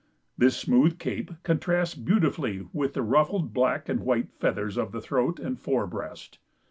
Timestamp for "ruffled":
3.03-3.53